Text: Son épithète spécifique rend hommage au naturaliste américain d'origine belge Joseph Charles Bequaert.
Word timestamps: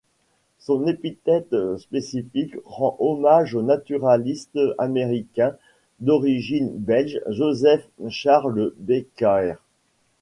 Son 0.57 0.87
épithète 0.87 1.53
spécifique 1.77 2.55
rend 2.65 2.97
hommage 2.99 3.53
au 3.53 3.61
naturaliste 3.61 4.57
américain 4.79 5.55
d'origine 5.99 6.75
belge 6.75 7.21
Joseph 7.29 7.87
Charles 8.09 8.73
Bequaert. 8.79 9.61